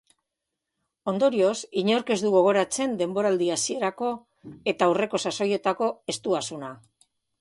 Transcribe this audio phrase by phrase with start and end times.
[1.11, 4.09] Ondorioz, inork ez du gogoratzen denboraldi hasierako
[4.73, 6.73] eta aurreko sasoietako estuasuna.